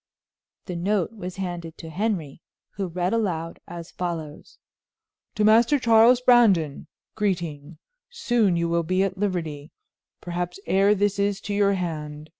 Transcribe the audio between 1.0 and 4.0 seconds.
was handed to Henry, who read aloud as